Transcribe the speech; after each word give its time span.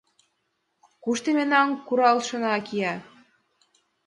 «Кушто 1.03 1.29
мемнан 1.37 1.67
куралшына 1.87 2.53
кия? 2.67 2.93